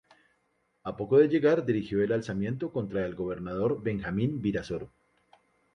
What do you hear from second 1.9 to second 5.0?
el alzamiento contra el gobernador Benjamín Virasoro.